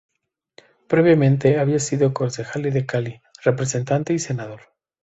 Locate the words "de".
2.63-2.87